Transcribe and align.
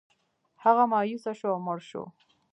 هغه 0.63 0.83
مایوسه 0.91 1.31
شو 1.39 1.47
او 1.53 1.59
مړ 1.65 1.79
شو. 1.89 2.03